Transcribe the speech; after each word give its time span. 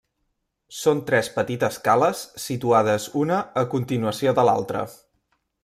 Són 0.77 1.01
tres 1.09 1.29
petites 1.35 1.77
cales 1.89 2.23
situades 2.45 3.05
una 3.25 3.39
a 3.63 3.65
continuació 3.75 4.35
de 4.41 4.51
l'altra. 4.51 4.83